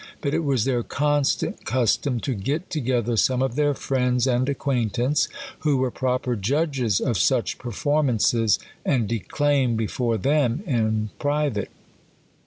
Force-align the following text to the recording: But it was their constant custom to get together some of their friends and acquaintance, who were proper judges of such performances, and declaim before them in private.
But 0.21 0.33
it 0.33 0.43
was 0.43 0.65
their 0.65 0.81
constant 0.81 1.63
custom 1.63 2.19
to 2.21 2.33
get 2.33 2.71
together 2.71 3.15
some 3.15 3.43
of 3.43 3.53
their 3.55 3.75
friends 3.75 4.25
and 4.25 4.49
acquaintance, 4.49 5.27
who 5.59 5.77
were 5.77 5.91
proper 5.91 6.35
judges 6.35 6.99
of 6.99 7.19
such 7.19 7.59
performances, 7.59 8.57
and 8.83 9.07
declaim 9.07 9.75
before 9.75 10.17
them 10.17 10.63
in 10.65 11.11
private. 11.19 11.69